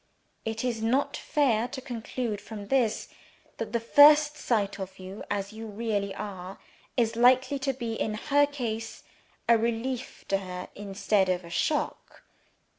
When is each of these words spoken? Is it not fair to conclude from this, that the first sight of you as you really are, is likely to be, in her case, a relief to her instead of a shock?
Is 0.45 0.65
it 0.79 0.81
not 0.81 1.15
fair 1.15 1.67
to 1.67 1.79
conclude 1.79 2.41
from 2.41 2.69
this, 2.69 3.09
that 3.57 3.71
the 3.71 3.79
first 3.79 4.35
sight 4.35 4.79
of 4.79 4.97
you 4.97 5.23
as 5.29 5.53
you 5.53 5.67
really 5.67 6.11
are, 6.15 6.57
is 6.97 7.15
likely 7.15 7.59
to 7.59 7.71
be, 7.71 7.93
in 7.93 8.15
her 8.15 8.47
case, 8.47 9.03
a 9.47 9.59
relief 9.59 10.25
to 10.29 10.39
her 10.39 10.69
instead 10.73 11.29
of 11.29 11.45
a 11.45 11.51
shock? 11.51 12.23